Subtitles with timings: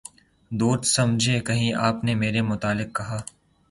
[0.51, 3.17] دوست سمجھے کہیں آپ نے میرے متعلق کہا